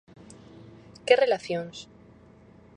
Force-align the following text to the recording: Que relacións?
Que 1.05 1.13
relacións? 1.23 1.77